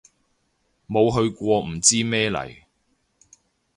[0.89, 2.63] 冇去過唔知咩嚟